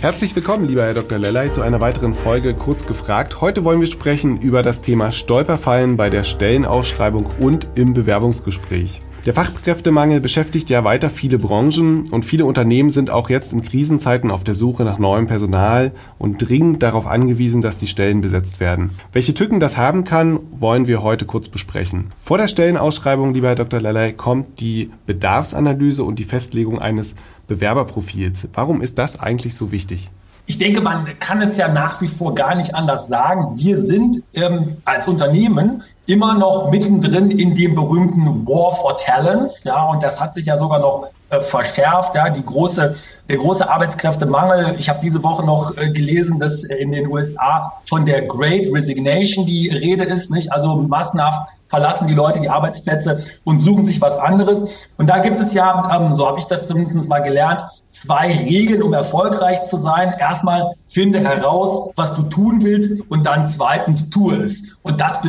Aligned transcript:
Herzlich 0.00 0.34
willkommen, 0.34 0.66
lieber 0.66 0.84
Herr 0.84 0.94
Dr. 0.94 1.18
Lellay, 1.18 1.52
zu 1.52 1.60
einer 1.60 1.78
weiteren 1.78 2.14
Folge 2.14 2.54
Kurz 2.54 2.86
gefragt. 2.86 3.42
Heute 3.42 3.64
wollen 3.66 3.80
wir 3.80 3.86
sprechen 3.86 4.38
über 4.38 4.62
das 4.62 4.80
Thema 4.80 5.12
Stolperfallen 5.12 5.98
bei 5.98 6.08
der 6.08 6.24
Stellenausschreibung 6.24 7.26
und 7.38 7.68
im 7.74 7.92
Bewerbungsgespräch. 7.92 9.02
Der 9.26 9.34
Fachkräftemangel 9.34 10.20
beschäftigt 10.20 10.70
ja 10.70 10.82
weiter 10.82 11.10
viele 11.10 11.38
Branchen 11.38 12.08
und 12.10 12.24
viele 12.24 12.46
Unternehmen 12.46 12.88
sind 12.88 13.10
auch 13.10 13.28
jetzt 13.28 13.52
in 13.52 13.60
Krisenzeiten 13.60 14.30
auf 14.30 14.44
der 14.44 14.54
Suche 14.54 14.84
nach 14.84 14.98
neuem 14.98 15.26
Personal 15.26 15.92
und 16.16 16.48
dringend 16.48 16.82
darauf 16.82 17.06
angewiesen, 17.06 17.60
dass 17.60 17.76
die 17.76 17.86
Stellen 17.86 18.22
besetzt 18.22 18.58
werden. 18.60 18.92
Welche 19.12 19.34
Tücken 19.34 19.60
das 19.60 19.76
haben 19.76 20.04
kann, 20.04 20.40
wollen 20.58 20.86
wir 20.86 21.02
heute 21.02 21.26
kurz 21.26 21.48
besprechen. 21.48 22.06
Vor 22.18 22.38
der 22.38 22.48
Stellenausschreibung, 22.48 23.34
lieber 23.34 23.48
Herr 23.48 23.56
Dr. 23.56 23.80
Lellay, 23.80 24.14
kommt 24.14 24.60
die 24.60 24.90
Bedarfsanalyse 25.04 26.02
und 26.02 26.18
die 26.18 26.24
Festlegung 26.24 26.78
eines 26.78 27.14
Bewerberprofils. 27.50 28.48
Warum 28.54 28.80
ist 28.80 28.96
das 28.98 29.18
eigentlich 29.18 29.54
so 29.54 29.72
wichtig? 29.72 30.08
ich 30.50 30.58
denke, 30.58 30.80
man 30.80 31.06
kann 31.20 31.40
es 31.42 31.56
ja 31.58 31.68
nach 31.68 32.00
wie 32.00 32.08
vor 32.08 32.34
gar 32.34 32.56
nicht 32.56 32.74
anders 32.74 33.06
sagen. 33.06 33.52
Wir 33.54 33.78
sind 33.78 34.24
ähm, 34.34 34.74
als 34.84 35.06
Unternehmen 35.06 35.84
immer 36.08 36.34
noch 36.34 36.72
mittendrin 36.72 37.30
in 37.30 37.54
dem 37.54 37.76
berühmten 37.76 38.44
War 38.48 38.74
for 38.74 38.96
Talents. 38.96 39.62
Ja, 39.62 39.84
und 39.84 40.02
das 40.02 40.20
hat 40.20 40.34
sich 40.34 40.46
ja 40.46 40.58
sogar 40.58 40.80
noch 40.80 41.08
äh, 41.28 41.40
verschärft. 41.40 42.16
Ja, 42.16 42.30
die 42.30 42.44
große, 42.44 42.96
der 43.28 43.36
große 43.36 43.70
Arbeitskräftemangel. 43.70 44.74
Ich 44.76 44.88
habe 44.88 44.98
diese 45.00 45.22
Woche 45.22 45.46
noch 45.46 45.76
äh, 45.76 45.90
gelesen, 45.90 46.40
dass 46.40 46.64
in 46.64 46.90
den 46.90 47.06
USA 47.06 47.74
von 47.84 48.04
der 48.04 48.22
Great 48.22 48.66
Resignation 48.74 49.46
die 49.46 49.68
Rede 49.68 50.02
ist. 50.02 50.32
Nicht? 50.32 50.52
Also 50.52 50.78
massenhaft 50.78 51.48
verlassen 51.70 52.08
die 52.08 52.14
Leute 52.14 52.40
die 52.40 52.50
Arbeitsplätze 52.50 53.22
und 53.44 53.60
suchen 53.60 53.86
sich 53.86 54.02
was 54.02 54.18
anderes. 54.18 54.88
Und 54.98 55.06
da 55.06 55.18
gibt 55.18 55.38
es 55.38 55.54
ja, 55.54 55.96
ähm, 55.96 56.12
so 56.12 56.26
habe 56.26 56.38
ich 56.38 56.46
das 56.46 56.66
zumindest 56.66 57.08
mal 57.08 57.20
gelernt, 57.20 57.64
zwei 57.90 58.32
Regeln, 58.32 58.82
um 58.82 58.92
erfolgreich 58.92 59.64
zu 59.64 59.78
sein. 59.78 60.12
Erstmal 60.18 60.68
finde 60.86 61.20
heraus, 61.20 61.90
was 61.96 62.14
du 62.14 62.24
tun 62.24 62.62
willst 62.62 63.08
und 63.08 63.24
dann 63.24 63.46
zweitens 63.46 64.10
tue 64.10 64.44
es. 64.44 64.76
Und 64.82 65.00
das 65.00 65.20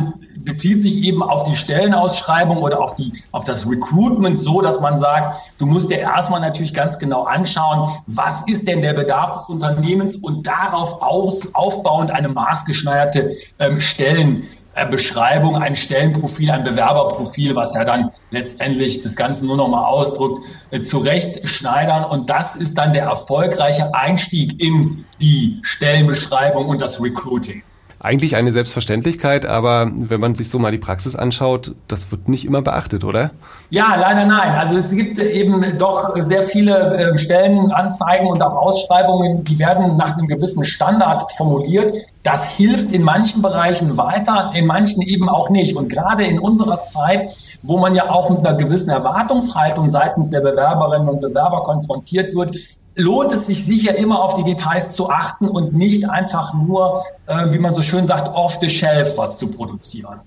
bezieht 0.44 0.82
sich 0.82 1.02
eben 1.04 1.22
auf 1.22 1.44
die 1.44 1.56
Stellenausschreibung 1.56 2.58
oder 2.58 2.80
auf, 2.80 2.96
die, 2.96 3.12
auf 3.30 3.44
das 3.44 3.68
Recruitment 3.68 4.40
so, 4.40 4.60
dass 4.60 4.80
man 4.80 4.98
sagt, 4.98 5.52
du 5.58 5.66
musst 5.66 5.90
dir 5.90 5.98
erstmal 5.98 6.40
natürlich 6.40 6.74
ganz 6.74 6.98
genau 6.98 7.24
anschauen, 7.24 7.88
was 8.06 8.42
ist 8.46 8.66
denn 8.66 8.82
der 8.82 8.94
Bedarf 8.94 9.32
des 9.32 9.46
Unternehmens 9.46 10.16
und 10.16 10.46
darauf 10.46 11.02
auf, 11.02 11.48
aufbauend 11.52 12.10
eine 12.10 12.28
maßgeschneiderte 12.28 13.32
ähm, 13.58 13.80
Stellen 13.80 14.44
äh, 14.74 14.86
Beschreibung, 14.86 15.56
ein 15.56 15.76
Stellenprofil, 15.76 16.50
ein 16.50 16.64
Bewerberprofil, 16.64 17.54
was 17.54 17.74
ja 17.74 17.84
dann 17.84 18.10
letztendlich 18.30 19.02
das 19.02 19.16
Ganze 19.16 19.44
nur 19.44 19.58
noch 19.58 19.68
mal 19.68 19.84
ausdrückt, 19.84 20.42
äh, 20.70 20.80
zurechtschneidern. 20.80 22.04
Und 22.04 22.30
das 22.30 22.56
ist 22.56 22.78
dann 22.78 22.94
der 22.94 23.04
erfolgreiche 23.04 23.94
Einstieg 23.94 24.58
in 24.60 25.04
die 25.20 25.58
Stellenbeschreibung 25.62 26.68
und 26.68 26.80
das 26.80 27.02
Recruiting. 27.02 27.62
Eigentlich 28.04 28.34
eine 28.34 28.50
Selbstverständlichkeit, 28.50 29.46
aber 29.46 29.88
wenn 29.94 30.20
man 30.20 30.34
sich 30.34 30.50
so 30.50 30.58
mal 30.58 30.72
die 30.72 30.78
Praxis 30.78 31.14
anschaut, 31.14 31.76
das 31.86 32.10
wird 32.10 32.28
nicht 32.28 32.44
immer 32.44 32.60
beachtet, 32.60 33.04
oder? 33.04 33.30
Ja, 33.70 33.94
leider 33.94 34.26
nein. 34.26 34.56
Also 34.56 34.76
es 34.76 34.90
gibt 34.90 35.20
eben 35.20 35.78
doch 35.78 36.12
sehr 36.26 36.42
viele 36.42 36.96
äh, 36.96 37.16
Stellenanzeigen 37.16 38.26
und 38.26 38.42
auch 38.42 38.56
Ausschreibungen, 38.56 39.44
die 39.44 39.56
werden 39.60 39.96
nach 39.96 40.18
einem 40.18 40.26
gewissen 40.26 40.64
Standard 40.64 41.30
formuliert. 41.30 41.94
Das 42.24 42.50
hilft 42.50 42.90
in 42.90 43.02
manchen 43.02 43.40
Bereichen 43.40 43.96
weiter, 43.96 44.50
in 44.52 44.66
manchen 44.66 45.02
eben 45.02 45.28
auch 45.28 45.48
nicht. 45.50 45.76
Und 45.76 45.88
gerade 45.88 46.24
in 46.24 46.40
unserer 46.40 46.82
Zeit, 46.82 47.30
wo 47.62 47.78
man 47.78 47.94
ja 47.94 48.10
auch 48.10 48.30
mit 48.30 48.40
einer 48.40 48.56
gewissen 48.56 48.90
Erwartungshaltung 48.90 49.88
seitens 49.88 50.30
der 50.30 50.40
Bewerberinnen 50.40 51.08
und 51.08 51.20
Bewerber 51.20 51.62
konfrontiert 51.62 52.34
wird, 52.34 52.56
lohnt 52.94 53.32
es 53.32 53.46
sich 53.46 53.64
sicher 53.64 53.96
immer 53.96 54.22
auf 54.22 54.34
die 54.34 54.44
Details 54.44 54.92
zu 54.92 55.10
achten 55.10 55.48
und 55.48 55.74
nicht 55.74 56.08
einfach 56.08 56.54
nur, 56.54 57.02
äh, 57.26 57.52
wie 57.52 57.58
man 57.58 57.74
so 57.74 57.82
schön 57.82 58.06
sagt, 58.06 58.34
off 58.34 58.58
the 58.60 58.68
shelf 58.68 59.16
was 59.16 59.38
zu 59.38 59.48
produzieren. 59.48 60.20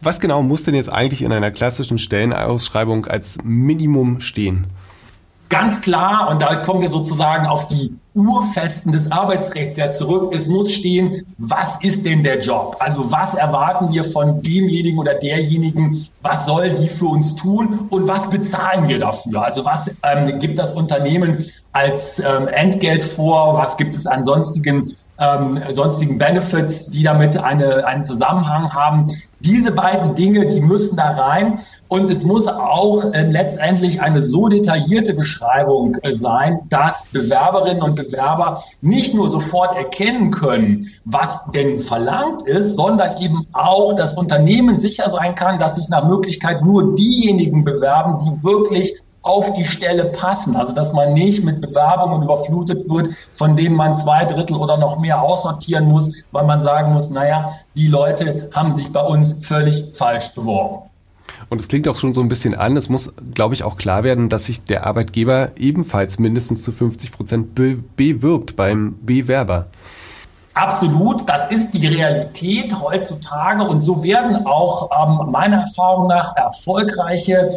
Was 0.00 0.20
genau 0.20 0.42
muss 0.42 0.64
denn 0.64 0.74
jetzt 0.74 0.92
eigentlich 0.92 1.22
in 1.22 1.32
einer 1.32 1.50
klassischen 1.50 1.98
Stellenausschreibung 1.98 3.06
als 3.06 3.38
Minimum 3.42 4.20
stehen? 4.20 4.66
Ganz 5.48 5.80
klar, 5.80 6.28
und 6.30 6.42
da 6.42 6.56
kommen 6.56 6.80
wir 6.80 6.88
sozusagen 6.88 7.46
auf 7.46 7.68
die 7.68 7.94
Urfesten 8.14 8.92
des 8.92 9.10
Arbeitsrechts 9.10 9.78
ja 9.78 9.90
zurück. 9.90 10.34
Es 10.34 10.46
muss 10.46 10.72
stehen, 10.72 11.26
was 11.38 11.82
ist 11.82 12.04
denn 12.04 12.22
der 12.22 12.40
Job? 12.40 12.76
Also 12.78 13.10
was 13.10 13.34
erwarten 13.34 13.92
wir 13.92 14.04
von 14.04 14.42
demjenigen 14.42 14.98
oder 14.98 15.14
derjenigen? 15.14 16.06
Was 16.20 16.44
soll 16.46 16.70
die 16.70 16.88
für 16.88 17.06
uns 17.06 17.34
tun? 17.36 17.86
Und 17.88 18.06
was 18.06 18.28
bezahlen 18.28 18.86
wir 18.88 18.98
dafür? 18.98 19.42
Also 19.42 19.64
was 19.64 19.96
ähm, 20.02 20.38
gibt 20.38 20.58
das 20.58 20.74
Unternehmen 20.74 21.44
als 21.72 22.20
ähm, 22.20 22.48
Entgelt 22.48 23.04
vor? 23.04 23.56
Was 23.56 23.78
gibt 23.78 23.96
es 23.96 24.06
an 24.06 24.24
sonstigen 24.24 24.94
ähm, 25.18 25.58
sonstigen 25.72 26.18
Benefits, 26.18 26.90
die 26.90 27.02
damit 27.02 27.36
eine, 27.36 27.86
einen 27.86 28.04
Zusammenhang 28.04 28.72
haben. 28.72 29.06
Diese 29.40 29.72
beiden 29.72 30.14
Dinge, 30.14 30.46
die 30.48 30.60
müssen 30.60 30.96
da 30.96 31.10
rein. 31.10 31.58
Und 31.88 32.10
es 32.10 32.24
muss 32.24 32.48
auch 32.48 33.12
äh, 33.12 33.22
letztendlich 33.22 34.00
eine 34.00 34.22
so 34.22 34.48
detaillierte 34.48 35.14
Beschreibung 35.14 35.96
äh, 36.02 36.12
sein, 36.12 36.60
dass 36.68 37.08
Bewerberinnen 37.08 37.82
und 37.82 37.96
Bewerber 37.96 38.62
nicht 38.80 39.14
nur 39.14 39.28
sofort 39.28 39.76
erkennen 39.76 40.30
können, 40.30 40.86
was 41.04 41.44
denn 41.52 41.80
verlangt 41.80 42.42
ist, 42.42 42.76
sondern 42.76 43.20
eben 43.20 43.46
auch 43.52 43.94
das 43.94 44.14
Unternehmen 44.14 44.80
sicher 44.80 45.10
sein 45.10 45.34
kann, 45.34 45.58
dass 45.58 45.76
sich 45.76 45.88
nach 45.88 46.06
Möglichkeit 46.06 46.64
nur 46.64 46.94
diejenigen 46.94 47.64
bewerben, 47.64 48.18
die 48.18 48.42
wirklich 48.42 48.94
auf 49.22 49.54
die 49.54 49.64
Stelle 49.64 50.06
passen. 50.06 50.56
Also 50.56 50.74
dass 50.74 50.92
man 50.92 51.14
nicht 51.14 51.44
mit 51.44 51.60
Bewerbungen 51.60 52.22
überflutet 52.22 52.88
wird, 52.88 53.14
von 53.34 53.56
denen 53.56 53.76
man 53.76 53.96
zwei 53.96 54.24
Drittel 54.24 54.56
oder 54.56 54.76
noch 54.76 54.98
mehr 54.98 55.22
aussortieren 55.22 55.86
muss, 55.86 56.12
weil 56.32 56.44
man 56.44 56.60
sagen 56.60 56.92
muss, 56.92 57.10
naja, 57.10 57.52
die 57.76 57.88
Leute 57.88 58.50
haben 58.52 58.72
sich 58.72 58.92
bei 58.92 59.02
uns 59.02 59.46
völlig 59.46 59.90
falsch 59.94 60.34
beworben. 60.34 60.90
Und 61.48 61.60
es 61.60 61.68
klingt 61.68 61.86
auch 61.86 61.96
schon 61.96 62.14
so 62.14 62.22
ein 62.22 62.28
bisschen 62.28 62.54
an, 62.54 62.76
es 62.76 62.88
muss, 62.88 63.12
glaube 63.34 63.54
ich, 63.54 63.62
auch 63.62 63.76
klar 63.76 64.04
werden, 64.04 64.28
dass 64.28 64.46
sich 64.46 64.64
der 64.64 64.86
Arbeitgeber 64.86 65.50
ebenfalls 65.56 66.18
mindestens 66.18 66.62
zu 66.62 66.72
50 66.72 67.12
Prozent 67.12 67.54
be 67.54 67.76
bewirbt 67.96 68.56
beim 68.56 68.96
Bewerber. 69.02 69.66
Absolut, 70.54 71.28
das 71.28 71.50
ist 71.50 71.72
die 71.72 71.86
Realität 71.86 72.78
heutzutage 72.78 73.64
und 73.64 73.80
so 73.80 74.04
werden 74.04 74.46
auch 74.46 74.90
ähm, 74.92 75.30
meiner 75.30 75.60
Erfahrung 75.60 76.08
nach 76.08 76.36
erfolgreiche 76.36 77.52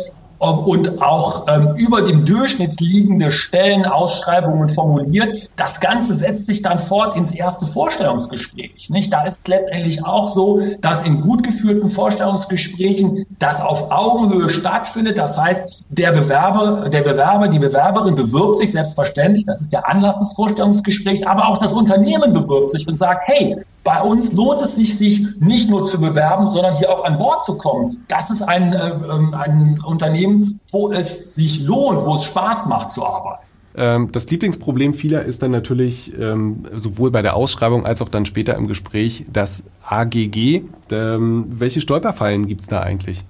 und 0.52 1.02
auch 1.02 1.48
ähm, 1.48 1.74
über 1.78 2.02
dem 2.02 2.26
Durchschnitt 2.26 2.80
liegende 2.80 3.32
Stellenausschreibungen 3.32 4.70
formuliert. 4.70 5.50
Das 5.56 5.80
Ganze 5.80 6.16
setzt 6.16 6.48
sich 6.48 6.62
dann 6.62 6.80
fort 6.80 7.16
ins 7.16 7.32
erste 7.32 7.68
Vorstellungsgespräch. 7.68 8.90
Nicht? 8.90 9.12
Da 9.12 9.24
ist 9.24 9.40
es 9.40 9.48
letztendlich 9.48 10.06
auch 10.06 10.30
so, 10.30 10.62
dass 10.82 11.04
in 11.04 11.22
gut 11.22 11.44
geführten 11.44 11.90
Vorstellungsgesprächen 11.90 13.26
das 13.40 13.62
auf 13.62 13.92
Augenhöhe 13.92 14.50
stattfindet. 14.50 15.18
Das 15.18 15.38
heißt, 15.38 15.84
der 15.90 16.12
Bewerber, 16.12 16.90
der 16.90 17.02
Bewerber, 17.02 17.48
die 17.48 17.60
Bewerberin 17.60 18.16
bewirbt 18.16 18.60
sich 18.60 18.72
selbstverständlich. 18.72 19.46
Das 19.46 19.62
ist 19.62 19.74
der 19.74 19.88
Anlass 19.88 20.18
des 20.20 20.34
Vorstellungsgesprächs. 20.34 21.26
Aber 21.26 21.48
auch 21.48 21.58
das 21.58 21.74
Unternehmen 21.74 22.34
bewirbt 22.34 22.72
sich 22.72 22.88
und 22.88 22.98
sagt, 22.98 23.24
hey, 23.28 23.58
bei 23.86 24.02
uns 24.02 24.34
lohnt 24.34 24.64
es 24.64 24.76
sich, 24.76 24.98
sich 24.98 25.26
nicht 25.40 25.70
nur 25.70 25.86
zu 25.86 26.02
bewerben, 26.02 26.48
sondern 26.48 26.76
hier 26.76 26.90
auch 26.90 27.06
an 27.06 27.20
Bord 27.20 27.46
zu 27.46 27.56
kommen. 27.58 28.04
Das 28.08 28.32
ist 28.32 28.42
ein, 28.42 28.74
äh, 28.74 28.90
ähm, 28.90 29.34
ein 29.34 29.80
Unternehmen, 29.86 30.60
wo 30.72 30.92
es 30.92 31.36
sich 31.36 31.62
lohnt, 31.62 32.04
wo 32.04 32.16
es 32.16 32.26
Spaß 32.26 32.66
macht 32.66 32.92
zu 32.92 33.06
arbeiten. 33.06 33.46
Ähm, 33.78 34.12
das 34.12 34.30
Lieblingsproblem 34.30 34.96
vieler 34.96 35.22
ist 35.22 35.44
dann 35.44 35.52
natürlich 35.52 36.18
ähm, 36.20 36.64
sowohl 36.74 37.12
bei 37.12 37.22
der 37.22 37.36
Ausschreibung 37.36 37.86
als 37.86 38.02
auch 38.02 38.10
dann 38.10 38.26
später 38.26 38.56
im 38.56 38.68
Gespräch 38.68 39.26
das 39.32 39.64
AGG. 39.88 40.64
Welche 40.90 41.80
Stolperfallen 41.80 42.48
gibt 42.48 42.62
es 42.62 42.68
da 42.68 42.80
eigentlich? 42.82 43.24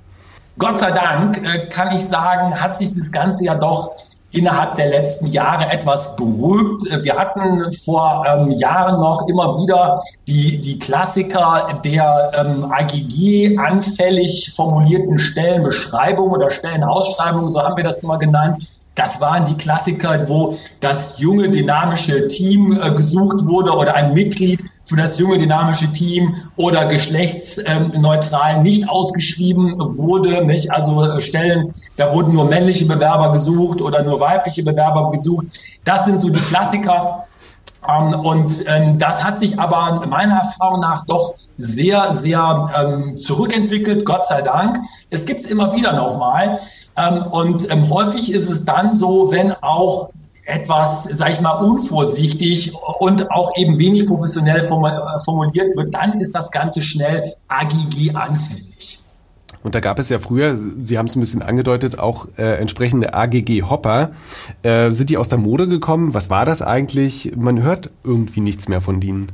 Gott 0.58 0.80
sei 0.80 0.92
Dank 0.92 1.38
äh, 1.44 1.68
kann 1.68 1.94
ich 1.94 2.06
sagen, 2.06 2.62
hat 2.62 2.80
sich 2.80 2.94
das 2.94 3.12
Ganze 3.12 3.44
ja 3.44 3.56
doch 3.56 3.92
innerhalb 4.32 4.76
der 4.76 4.90
letzten 4.90 5.28
Jahre 5.28 5.72
etwas 5.72 6.16
beruhigt. 6.16 6.86
Wir 7.04 7.16
hatten 7.16 7.72
vor 7.72 8.26
ähm, 8.28 8.52
Jahren 8.52 9.00
noch 9.00 9.28
immer 9.28 9.58
wieder 9.62 10.02
die, 10.28 10.60
die 10.60 10.78
Klassiker 10.78 11.80
der 11.84 12.32
ähm, 12.38 12.72
AGG 12.72 13.58
anfällig 13.58 14.54
formulierten 14.56 15.20
Stellenbeschreibung 15.20 16.32
oder 16.32 16.50
Stellenausschreibung, 16.50 17.50
so 17.50 17.62
haben 17.62 17.78
wir 17.78 17.84
das 17.84 18.00
immer 18.00 18.20
genannt, 18.20 18.58
Das 18.96 19.20
waren 19.20 19.44
die 19.44 19.56
Klassiker, 19.56 20.28
wo 20.30 20.56
das 20.80 21.20
junge, 21.20 21.50
dynamische 21.50 22.30
Team 22.30 22.80
äh, 22.82 22.92
gesucht 22.92 23.46
wurde 23.46 23.72
oder 23.72 23.94
ein 23.94 24.14
Mitglied 24.14 24.64
für 24.86 24.96
das 24.96 25.18
junge, 25.18 25.38
dynamische 25.38 25.92
Team 25.92 26.36
oder 26.56 26.86
geschlechtsneutral 26.86 28.62
nicht 28.62 28.88
ausgeschrieben 28.88 29.76
wurde. 29.98 30.46
Nicht? 30.46 30.72
Also 30.72 31.04
äh, 31.04 31.20
Stellen, 31.22 31.74
da 31.98 32.14
wurden 32.14 32.34
nur 32.34 32.46
männliche 32.46 32.86
Bewerber 32.86 33.32
gesucht 33.34 33.82
oder 33.82 34.04
nur 34.04 34.20
weibliche 34.20 34.64
Bewerber 34.64 35.12
gesucht. 35.12 35.48
Das 35.84 36.06
sind 36.06 36.22
so 36.22 36.30
die 36.30 36.40
Klassiker. 36.40 37.26
Ähm, 37.88 38.20
und 38.20 38.64
ähm, 38.68 38.98
das 38.98 39.24
hat 39.24 39.40
sich 39.40 39.60
aber 39.60 40.06
meiner 40.08 40.38
Erfahrung 40.38 40.82
nach 40.82 41.06
doch 41.06 41.34
sehr, 41.58 42.14
sehr 42.14 42.70
ähm, 42.80 43.18
zurückentwickelt, 43.18 44.06
Gott 44.06 44.28
sei 44.28 44.42
Dank. 44.42 44.80
Es 45.10 45.26
gibt 45.26 45.42
es 45.42 45.48
immer 45.48 45.74
wieder 45.74 45.94
nochmal. 45.94 46.58
Und 47.32 47.68
häufig 47.90 48.32
ist 48.32 48.50
es 48.50 48.64
dann 48.64 48.96
so, 48.96 49.30
wenn 49.30 49.52
auch 49.52 50.10
etwas, 50.46 51.06
sag 51.06 51.32
ich 51.32 51.42
mal, 51.42 51.54
unvorsichtig 51.54 52.74
und 53.00 53.32
auch 53.32 53.52
eben 53.58 53.80
wenig 53.80 54.06
professionell 54.06 54.64
formuliert 54.64 55.76
wird, 55.76 55.94
dann 55.94 56.14
ist 56.14 56.34
das 56.34 56.52
Ganze 56.52 56.82
schnell 56.82 57.34
AGG 57.48 58.14
anfällig. 58.14 59.00
Und 59.64 59.74
da 59.74 59.80
gab 59.80 59.98
es 59.98 60.10
ja 60.10 60.20
früher, 60.20 60.56
Sie 60.56 61.00
haben 61.00 61.08
es 61.08 61.16
ein 61.16 61.20
bisschen 61.20 61.42
angedeutet, 61.42 61.98
auch 61.98 62.28
äh, 62.38 62.60
entsprechende 62.60 63.16
AGG-Hopper. 63.16 64.12
Äh, 64.62 64.92
sind 64.92 65.10
die 65.10 65.18
aus 65.18 65.28
der 65.28 65.40
Mode 65.40 65.68
gekommen? 65.68 66.14
Was 66.14 66.30
war 66.30 66.46
das 66.46 66.62
eigentlich? 66.62 67.34
Man 67.36 67.64
hört 67.64 67.90
irgendwie 68.04 68.42
nichts 68.42 68.68
mehr 68.68 68.80
von 68.80 69.00
denen. 69.02 69.32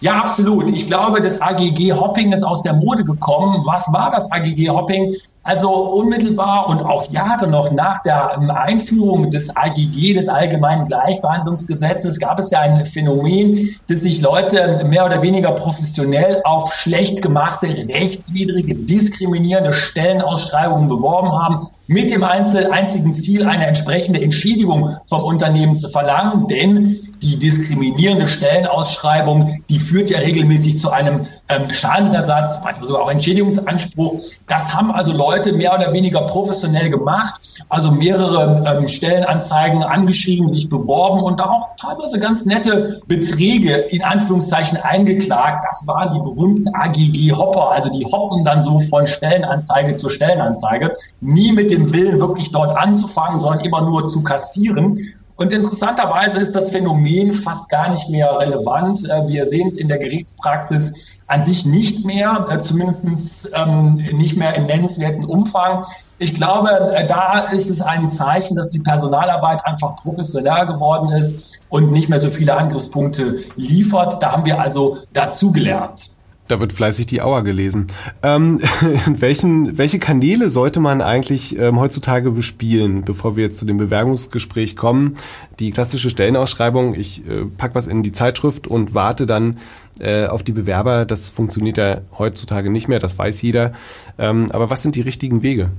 Ja, 0.00 0.20
absolut. 0.20 0.70
Ich 0.70 0.86
glaube, 0.86 1.20
das 1.20 1.42
AGG-Hopping 1.42 2.32
ist 2.32 2.44
aus 2.44 2.62
der 2.62 2.74
Mode 2.74 3.02
gekommen. 3.02 3.62
Was 3.64 3.92
war 3.92 4.12
das 4.12 4.30
AGG-Hopping? 4.30 5.12
Also 5.46 5.70
unmittelbar 5.70 6.68
und 6.70 6.82
auch 6.82 7.10
Jahre 7.10 7.46
noch 7.46 7.70
nach 7.70 8.00
der 8.02 8.38
ähm, 8.40 8.50
Einführung 8.50 9.30
des 9.30 9.54
AGG, 9.54 10.14
des 10.14 10.26
Allgemeinen 10.26 10.86
Gleichbehandlungsgesetzes, 10.86 12.18
gab 12.18 12.38
es 12.38 12.50
ja 12.50 12.60
ein 12.60 12.82
Phänomen, 12.86 13.76
dass 13.86 14.00
sich 14.00 14.22
Leute 14.22 14.82
mehr 14.88 15.04
oder 15.04 15.20
weniger 15.20 15.52
professionell 15.52 16.40
auf 16.44 16.72
schlecht 16.72 17.20
gemachte, 17.20 17.66
rechtswidrige, 17.66 18.74
diskriminierende 18.74 19.74
Stellenausschreibungen 19.74 20.88
beworben 20.88 21.32
haben 21.32 21.68
mit 21.86 22.10
dem 22.10 22.24
einzigen 22.24 23.14
Ziel, 23.14 23.44
eine 23.44 23.66
entsprechende 23.66 24.20
Entschädigung 24.20 24.96
vom 25.06 25.22
Unternehmen 25.22 25.76
zu 25.76 25.88
verlangen, 25.88 26.48
denn 26.48 26.98
die 27.22 27.38
diskriminierende 27.38 28.28
Stellenausschreibung, 28.28 29.62
die 29.68 29.78
führt 29.78 30.10
ja 30.10 30.18
regelmäßig 30.18 30.78
zu 30.78 30.90
einem 30.90 31.20
ähm, 31.48 31.72
Schadensersatz, 31.72 32.60
manchmal 32.62 32.86
sogar 32.86 33.02
auch 33.02 33.10
Entschädigungsanspruch. 33.10 34.20
Das 34.46 34.74
haben 34.74 34.92
also 34.92 35.12
Leute 35.12 35.52
mehr 35.52 35.74
oder 35.74 35.92
weniger 35.92 36.22
professionell 36.22 36.90
gemacht, 36.90 37.64
also 37.68 37.90
mehrere 37.90 38.62
ähm, 38.66 38.88
Stellenanzeigen 38.88 39.82
angeschrieben, 39.82 40.50
sich 40.50 40.68
beworben 40.68 41.22
und 41.22 41.40
da 41.40 41.46
auch 41.46 41.70
teilweise 41.76 42.18
ganz 42.18 42.44
nette 42.44 43.00
Beträge 43.06 43.74
in 43.74 44.04
Anführungszeichen 44.04 44.78
eingeklagt. 44.78 45.64
Das 45.68 45.86
waren 45.86 46.12
die 46.12 46.20
berühmten 46.20 46.74
AGG-Hopper, 46.74 47.70
also 47.70 47.90
die 47.90 48.04
hoppen 48.04 48.44
dann 48.44 48.62
so 48.62 48.78
von 48.78 49.06
Stellenanzeige 49.06 49.96
zu 49.96 50.08
Stellenanzeige, 50.10 50.92
nie 51.20 51.52
mit 51.52 51.70
dem 51.74 51.92
Willen, 51.92 52.20
wirklich 52.20 52.52
dort 52.52 52.76
anzufangen, 52.76 53.40
sondern 53.40 53.64
immer 53.64 53.82
nur 53.82 54.06
zu 54.06 54.22
kassieren. 54.22 54.98
Und 55.36 55.52
interessanterweise 55.52 56.38
ist 56.38 56.52
das 56.52 56.70
Phänomen 56.70 57.32
fast 57.32 57.68
gar 57.68 57.90
nicht 57.90 58.08
mehr 58.08 58.38
relevant. 58.38 59.08
Äh, 59.08 59.26
wir 59.26 59.46
sehen 59.46 59.68
es 59.68 59.76
in 59.76 59.88
der 59.88 59.98
Gerichtspraxis 59.98 60.94
an 61.26 61.44
sich 61.44 61.66
nicht 61.66 62.04
mehr, 62.04 62.46
äh, 62.50 62.58
zumindest 62.58 63.50
ähm, 63.52 63.96
nicht 64.12 64.36
mehr 64.36 64.54
in 64.54 64.66
nennenswerten 64.66 65.24
Umfang. 65.24 65.84
Ich 66.18 66.34
glaube, 66.34 66.70
äh, 66.94 67.06
da 67.08 67.38
ist 67.38 67.68
es 67.68 67.82
ein 67.82 68.08
Zeichen, 68.08 68.56
dass 68.56 68.68
die 68.68 68.78
Personalarbeit 68.78 69.66
einfach 69.66 69.96
professioneller 69.96 70.66
geworden 70.66 71.10
ist 71.10 71.58
und 71.68 71.90
nicht 71.90 72.08
mehr 72.08 72.20
so 72.20 72.28
viele 72.28 72.56
Angriffspunkte 72.56 73.40
liefert. 73.56 74.22
Da 74.22 74.32
haben 74.32 74.46
wir 74.46 74.60
also 74.60 74.98
dazugelernt. 75.12 76.13
Da 76.46 76.60
wird 76.60 76.74
fleißig 76.74 77.06
die 77.06 77.22
Auer 77.22 77.42
gelesen. 77.42 77.86
Ähm, 78.22 78.60
welchen, 79.06 79.78
welche 79.78 79.98
Kanäle 79.98 80.50
sollte 80.50 80.78
man 80.78 81.00
eigentlich 81.00 81.58
ähm, 81.58 81.80
heutzutage 81.80 82.30
bespielen, 82.30 83.02
bevor 83.02 83.36
wir 83.36 83.44
jetzt 83.44 83.58
zu 83.58 83.64
dem 83.64 83.78
Bewerbungsgespräch 83.78 84.76
kommen? 84.76 85.16
Die 85.58 85.70
klassische 85.70 86.10
Stellenausschreibung, 86.10 86.94
ich 86.94 87.26
äh, 87.26 87.46
pack 87.56 87.74
was 87.74 87.86
in 87.86 88.02
die 88.02 88.12
Zeitschrift 88.12 88.66
und 88.66 88.92
warte 88.92 89.24
dann 89.24 89.58
äh, 90.00 90.26
auf 90.26 90.42
die 90.42 90.52
Bewerber. 90.52 91.06
Das 91.06 91.30
funktioniert 91.30 91.78
ja 91.78 92.02
heutzutage 92.18 92.70
nicht 92.70 92.88
mehr, 92.88 92.98
das 92.98 93.16
weiß 93.16 93.40
jeder. 93.40 93.72
Ähm, 94.18 94.50
aber 94.52 94.68
was 94.68 94.82
sind 94.82 94.96
die 94.96 95.00
richtigen 95.00 95.42
Wege? 95.42 95.70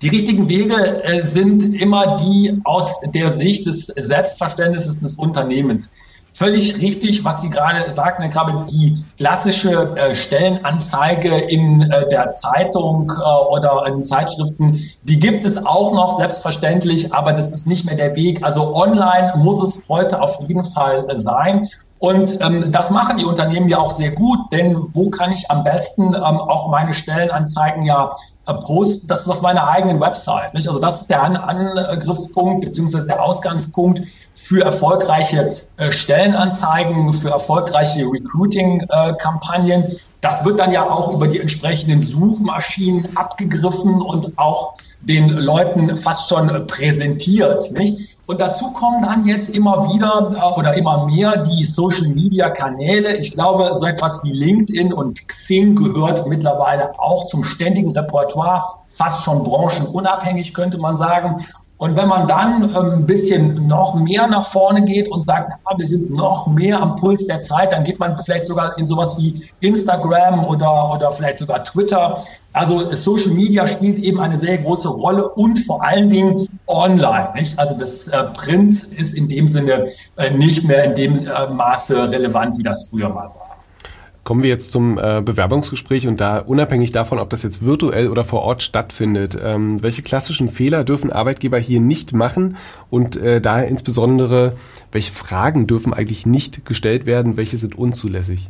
Die 0.00 0.08
richtigen 0.08 0.48
Wege 0.48 1.02
äh, 1.04 1.22
sind 1.22 1.74
immer 1.74 2.16
die 2.16 2.60
aus 2.64 3.00
der 3.14 3.30
Sicht 3.30 3.66
des 3.66 3.86
Selbstverständnisses 3.86 4.98
des 4.98 5.16
Unternehmens 5.16 5.92
völlig 6.34 6.80
richtig, 6.82 7.24
was 7.24 7.40
Sie 7.40 7.48
gerade 7.48 7.90
sagten, 7.92 8.28
gerade 8.28 8.64
die 8.70 9.02
klassische 9.16 9.96
äh, 9.96 10.14
Stellenanzeige 10.14 11.30
in 11.30 11.82
äh, 11.82 12.08
der 12.08 12.30
Zeitung 12.30 13.10
äh, 13.10 13.52
oder 13.54 13.86
in 13.86 14.04
Zeitschriften, 14.04 14.80
die 15.04 15.20
gibt 15.20 15.44
es 15.44 15.64
auch 15.64 15.92
noch 15.92 16.18
selbstverständlich, 16.18 17.14
aber 17.14 17.32
das 17.32 17.50
ist 17.50 17.66
nicht 17.66 17.86
mehr 17.86 17.94
der 17.94 18.16
Weg. 18.16 18.44
Also 18.44 18.74
online 18.74 19.34
muss 19.36 19.62
es 19.62 19.84
heute 19.88 20.20
auf 20.20 20.38
jeden 20.40 20.64
Fall 20.64 21.06
äh, 21.08 21.16
sein. 21.16 21.68
Und 22.00 22.38
ähm, 22.42 22.70
das 22.70 22.90
machen 22.90 23.16
die 23.16 23.24
Unternehmen 23.24 23.68
ja 23.68 23.78
auch 23.78 23.92
sehr 23.92 24.10
gut, 24.10 24.38
denn 24.52 24.76
wo 24.92 25.08
kann 25.08 25.32
ich 25.32 25.50
am 25.50 25.64
besten 25.64 26.08
ähm, 26.14 26.38
auch 26.38 26.68
meine 26.68 26.92
Stellenanzeigen 26.92 27.84
ja 27.84 28.10
posten? 28.52 29.08
Das 29.08 29.22
ist 29.22 29.28
auf 29.28 29.40
meiner 29.40 29.68
eigenen 29.68 30.00
Website. 30.00 30.54
Nicht? 30.54 30.68
Also 30.68 30.80
das 30.80 31.02
ist 31.02 31.10
der 31.10 31.22
An 31.22 31.36
Angriffspunkt 31.36 32.64
beziehungsweise 32.64 33.06
der 33.06 33.22
Ausgangspunkt 33.22 34.02
für 34.32 34.62
erfolgreiche 34.64 35.56
äh, 35.76 35.90
Stellenanzeigen, 35.90 37.12
für 37.12 37.30
erfolgreiche 37.30 38.04
Recruiting-Kampagnen. 38.04 39.84
Äh, 39.84 39.96
das 40.20 40.44
wird 40.44 40.58
dann 40.58 40.72
ja 40.72 40.84
auch 40.88 41.12
über 41.12 41.28
die 41.28 41.38
entsprechenden 41.38 42.02
Suchmaschinen 42.02 43.16
abgegriffen 43.16 44.00
und 44.00 44.38
auch 44.38 44.74
den 45.00 45.28
Leuten 45.28 45.96
fast 45.96 46.30
schon 46.30 46.66
präsentiert. 46.66 47.72
Nicht? 47.72 48.13
Und 48.26 48.40
dazu 48.40 48.72
kommen 48.72 49.02
dann 49.02 49.26
jetzt 49.26 49.50
immer 49.50 49.92
wieder 49.92 50.32
äh, 50.34 50.58
oder 50.58 50.74
immer 50.74 51.06
mehr 51.06 51.36
die 51.38 51.64
Social-Media-Kanäle. 51.64 53.16
Ich 53.16 53.32
glaube, 53.32 53.70
so 53.74 53.84
etwas 53.84 54.24
wie 54.24 54.32
LinkedIn 54.32 54.92
und 54.92 55.28
Xing 55.28 55.76
gehört 55.76 56.26
mittlerweile 56.26 56.98
auch 56.98 57.26
zum 57.26 57.44
ständigen 57.44 57.90
Repertoire, 57.90 58.64
fast 58.88 59.24
schon 59.24 59.44
branchenunabhängig 59.44 60.54
könnte 60.54 60.78
man 60.78 60.96
sagen. 60.96 61.36
Und 61.76 61.96
wenn 61.96 62.08
man 62.08 62.28
dann 62.28 62.62
ähm, 62.62 62.92
ein 62.92 63.06
bisschen 63.06 63.66
noch 63.66 63.94
mehr 63.94 64.28
nach 64.28 64.46
vorne 64.46 64.84
geht 64.84 65.10
und 65.10 65.26
sagt, 65.26 65.50
na, 65.64 65.76
wir 65.76 65.86
sind 65.86 66.10
noch 66.10 66.46
mehr 66.46 66.80
am 66.80 66.94
Puls 66.94 67.26
der 67.26 67.40
Zeit, 67.40 67.72
dann 67.72 67.82
geht 67.82 67.98
man 67.98 68.16
vielleicht 68.16 68.46
sogar 68.46 68.78
in 68.78 68.86
sowas 68.86 69.18
wie 69.18 69.44
Instagram 69.60 70.44
oder, 70.44 70.92
oder 70.92 71.10
vielleicht 71.12 71.38
sogar 71.38 71.64
Twitter. 71.64 72.18
Also 72.52 72.90
Social 72.92 73.32
Media 73.32 73.66
spielt 73.66 73.98
eben 73.98 74.20
eine 74.20 74.38
sehr 74.38 74.58
große 74.58 74.88
Rolle 74.88 75.28
und 75.30 75.58
vor 75.58 75.82
allen 75.82 76.08
Dingen 76.08 76.46
online. 76.68 77.30
Nicht? 77.34 77.58
Also 77.58 77.76
das 77.76 78.06
äh, 78.06 78.22
Print 78.34 78.72
ist 78.72 79.12
in 79.14 79.28
dem 79.28 79.48
Sinne 79.48 79.88
äh, 80.16 80.30
nicht 80.30 80.62
mehr 80.62 80.84
in 80.84 80.94
dem 80.94 81.26
äh, 81.26 81.52
Maße 81.52 82.10
relevant, 82.10 82.56
wie 82.56 82.62
das 82.62 82.88
früher 82.88 83.08
mal 83.08 83.28
war. 83.28 83.53
Kommen 84.24 84.42
wir 84.42 84.48
jetzt 84.48 84.72
zum 84.72 84.98
äh, 84.98 85.20
Bewerbungsgespräch 85.22 86.06
und 86.06 86.18
da 86.18 86.38
unabhängig 86.38 86.92
davon, 86.92 87.18
ob 87.18 87.28
das 87.28 87.42
jetzt 87.42 87.62
virtuell 87.62 88.08
oder 88.08 88.24
vor 88.24 88.40
Ort 88.40 88.62
stattfindet, 88.62 89.38
ähm, 89.40 89.82
welche 89.82 90.00
klassischen 90.00 90.48
Fehler 90.48 90.82
dürfen 90.82 91.12
Arbeitgeber 91.12 91.58
hier 91.58 91.80
nicht 91.80 92.14
machen 92.14 92.56
und 92.88 93.16
äh, 93.16 93.42
daher 93.42 93.68
insbesondere, 93.68 94.56
welche 94.92 95.12
Fragen 95.12 95.66
dürfen 95.66 95.92
eigentlich 95.92 96.24
nicht 96.24 96.64
gestellt 96.64 97.04
werden, 97.04 97.36
welche 97.36 97.58
sind 97.58 97.76
unzulässig? 97.76 98.48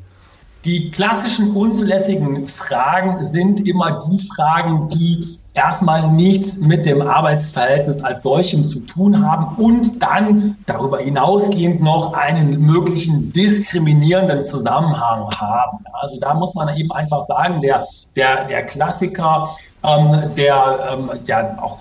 Die 0.64 0.92
klassischen 0.92 1.50
unzulässigen 1.50 2.46
Fragen 2.46 3.16
sind 3.18 3.66
immer 3.66 4.00
die 4.08 4.18
Fragen, 4.18 4.88
die 4.88 5.40
erstmal 5.54 6.10
nichts 6.10 6.58
mit 6.58 6.84
dem 6.84 7.00
Arbeitsverhältnis 7.00 8.02
als 8.02 8.24
solchem 8.24 8.66
zu 8.66 8.80
tun 8.80 9.26
haben 9.26 9.54
und 9.56 10.02
dann 10.02 10.56
darüber 10.66 10.98
hinausgehend 10.98 11.80
noch 11.80 12.12
einen 12.12 12.60
möglichen 12.60 13.32
diskriminierenden 13.32 14.42
Zusammenhang 14.42 15.30
haben. 15.30 15.84
Also 15.92 16.18
da 16.18 16.34
muss 16.34 16.54
man 16.54 16.76
eben 16.76 16.90
einfach 16.90 17.22
sagen, 17.22 17.60
der, 17.60 17.86
der, 18.16 18.44
der 18.46 18.64
Klassiker, 18.66 19.48
ähm, 19.84 20.34
der 20.36 20.78
ähm, 20.92 21.10
ja 21.24 21.56
auch 21.62 21.78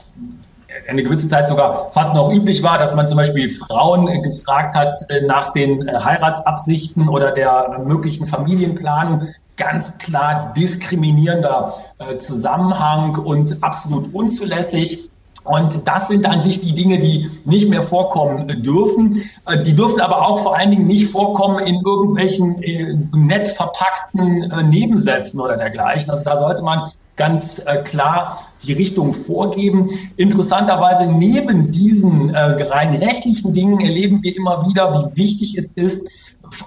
eine 0.87 1.03
gewisse 1.03 1.29
Zeit 1.29 1.47
sogar 1.47 1.91
fast 1.91 2.13
noch 2.13 2.31
üblich 2.31 2.63
war, 2.63 2.77
dass 2.77 2.95
man 2.95 3.07
zum 3.07 3.17
Beispiel 3.17 3.49
Frauen 3.49 4.21
gefragt 4.21 4.75
hat 4.75 4.95
äh, 5.09 5.21
nach 5.21 5.51
den 5.51 5.87
äh, 5.87 5.93
Heiratsabsichten 5.95 7.09
oder 7.09 7.31
der 7.31 7.79
möglichen 7.85 8.27
Familienplanung 8.27 9.27
ganz 9.57 9.97
klar 9.97 10.53
diskriminierender 10.57 11.73
äh, 11.99 12.15
Zusammenhang 12.17 13.15
und 13.17 13.63
absolut 13.63 14.13
unzulässig. 14.13 15.09
Und 15.43 15.87
das 15.87 16.07
sind 16.07 16.25
an 16.25 16.41
sich 16.41 16.61
die 16.61 16.73
Dinge, 16.73 16.99
die 16.99 17.29
nicht 17.43 17.69
mehr 17.69 17.83
vorkommen 17.83 18.61
dürfen. 18.63 19.23
Äh, 19.45 19.61
die 19.61 19.75
dürfen 19.75 19.99
aber 19.99 20.27
auch 20.27 20.39
vor 20.39 20.55
allen 20.55 20.71
Dingen 20.71 20.87
nicht 20.87 21.09
vorkommen 21.11 21.59
in 21.59 21.81
irgendwelchen 21.85 22.61
äh, 22.63 22.97
nett 23.13 23.49
verpackten 23.49 24.43
äh, 24.43 24.63
Nebensätzen 24.63 25.39
oder 25.39 25.57
dergleichen. 25.57 26.09
Also 26.09 26.23
da 26.23 26.37
sollte 26.37 26.63
man 26.63 26.89
ganz 27.15 27.61
äh, 27.65 27.77
klar 27.83 28.41
die 28.63 28.73
Richtung 28.73 29.13
vorgeben. 29.13 29.89
Interessanterweise 30.15 31.05
neben 31.05 31.71
diesen 31.71 32.33
äh, 32.33 32.39
rein 32.39 32.95
rechtlichen 32.95 33.53
Dingen 33.53 33.81
erleben 33.81 34.23
wir 34.23 34.35
immer 34.35 34.65
wieder, 34.67 35.11
wie 35.13 35.21
wichtig 35.21 35.57
es 35.57 35.73
ist, 35.73 36.09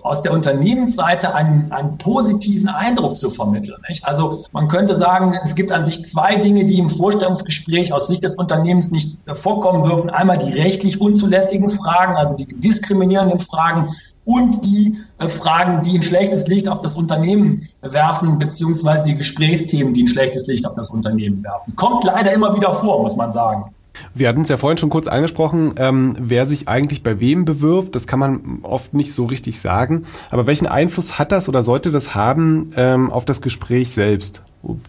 aus 0.03 0.23
der 0.23 0.33
Unternehmensseite 0.33 1.35
einen, 1.35 1.71
einen 1.73 1.99
positiven 1.99 2.69
Eindruck 2.69 3.17
zu 3.17 3.31
vermitteln. 3.31 3.79
Nicht? 3.89 4.05
Also 4.05 4.45
man 4.53 4.69
könnte 4.69 4.95
sagen, 4.95 5.39
es 5.43 5.55
gibt 5.55 5.73
an 5.73 5.87
sich 5.87 6.05
zwei 6.05 6.37
Dinge, 6.37 6.65
die 6.65 6.79
im 6.79 6.91
Vorstellungsgespräch 6.91 7.93
aus 7.93 8.09
Sicht 8.09 8.25
des 8.25 8.37
Unternehmens 8.37 8.91
nicht 8.91 9.21
vorkommen 9.39 9.85
dürfen. 9.85 10.11
Einmal 10.11 10.39
die 10.39 10.53
rechtlich 10.53 11.01
unzulässigen 11.01 11.71
Fragen, 11.71 12.17
also 12.17 12.37
die 12.37 12.47
diskriminierenden 12.47 13.41
Fragen 13.41 13.89
und 14.27 14.67
die 14.67 14.99
äh, 15.19 15.29
Fragen, 15.29 15.83
die 15.83 15.97
ein 15.97 16.03
schlechtes 16.03 16.49
Licht 16.49 16.69
auf 16.69 16.81
das 16.81 16.97
Unternehmen 16.97 17.63
werfen, 17.81 18.39
beziehungsweise 18.39 19.05
die 19.05 19.15
Gesprächsthemen, 19.15 19.95
die 19.95 20.03
ein 20.03 20.09
schlechtes 20.09 20.47
Licht 20.49 20.67
auf 20.67 20.75
das 20.75 20.91
Unternehmen 20.91 21.43
werfen. 21.45 21.77
Kommt 21.77 22.05
leider 22.05 22.33
immer 22.33 22.55
wieder 22.55 22.73
vor, 22.73 23.01
muss 23.03 23.17
man 23.17 23.33
sagen. 23.33 23.71
Wir 24.15 24.29
hatten 24.29 24.43
es 24.43 24.49
ja 24.49 24.57
vorhin 24.57 24.79
schon 24.79 24.91
kurz 24.91 25.07
angesprochen, 25.07 25.75
ähm, 25.77 26.17
wer 26.19 26.47
sich 26.47 26.69
eigentlich 26.69 27.03
bei 27.03 27.21
wem 27.21 27.45
bewirbt, 27.45 27.95
das 27.95 28.07
kann 28.07 28.19
man 28.19 28.59
oft 28.63 28.95
nicht 28.95 29.13
so 29.13 29.27
richtig 29.27 29.61
sagen. 29.61 30.05
Aber 30.31 30.47
welchen 30.47 30.67
Einfluss 30.67 31.19
hat 31.19 31.33
das 31.33 31.49
oder 31.49 31.63
sollte 31.63 31.91
das 31.91 32.15
haben 32.15 32.71
ähm, 32.77 33.11
auf 33.11 33.25
das 33.25 33.41
Gespräch 33.41 33.91
selbst? 33.91 34.43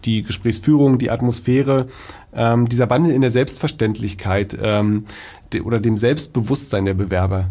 Die 0.04 0.22
Gesprächsführung, 0.22 0.98
die 0.98 1.10
Atmosphäre, 1.10 1.86
ähm, 2.34 2.68
dieser 2.68 2.90
Wandel 2.90 3.12
in 3.12 3.20
der 3.20 3.30
Selbstverständlichkeit 3.30 4.58
ähm, 4.60 5.04
de 5.52 5.60
oder 5.60 5.78
dem 5.78 5.96
Selbstbewusstsein 5.96 6.84
der 6.84 6.94
Bewerber? 6.94 7.46